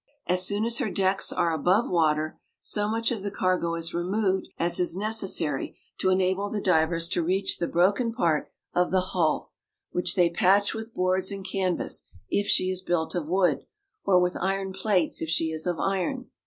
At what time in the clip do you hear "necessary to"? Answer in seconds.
4.95-6.09